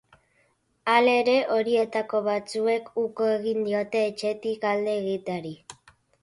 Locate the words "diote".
3.69-4.03